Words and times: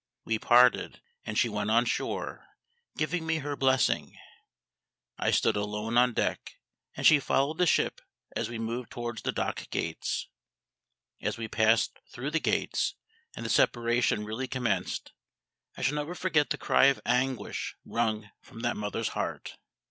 We 0.25 0.39
parted; 0.39 0.99
and 1.27 1.37
she 1.37 1.47
went 1.47 1.69
on 1.69 1.85
shore, 1.85 2.47
giving 2.97 3.23
me 3.23 3.37
her 3.37 3.55
blessing; 3.55 4.17
I 5.19 5.29
stood 5.29 5.55
alone 5.55 5.95
on 5.95 6.13
deck, 6.15 6.57
and 6.97 7.05
she 7.05 7.19
followed 7.19 7.59
the 7.59 7.67
ship 7.67 8.01
as 8.35 8.49
we 8.49 8.57
moved 8.57 8.89
towards 8.89 9.21
the 9.21 9.31
dock 9.31 9.69
gates. 9.69 10.27
As 11.21 11.37
we 11.37 11.47
passed 11.47 11.99
through 12.11 12.31
the 12.31 12.39
gates, 12.39 12.95
and 13.35 13.45
the 13.45 13.49
separation 13.51 14.25
really 14.25 14.47
commenced, 14.47 15.11
I 15.77 15.83
shall 15.83 15.93
never 15.97 16.15
forget 16.15 16.49
the 16.49 16.57
cry 16.57 16.85
of 16.85 16.99
anguish 17.05 17.75
wrung 17.85 18.31
from 18.41 18.61
that 18.61 18.75
mother's 18.75 19.09
heart. 19.09 19.59